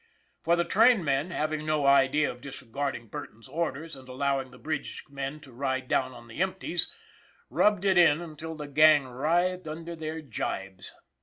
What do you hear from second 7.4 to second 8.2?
rubbed it in